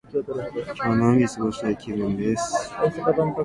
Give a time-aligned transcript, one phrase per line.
[0.15, 2.71] 今日はのんびり過ごしたい気分です。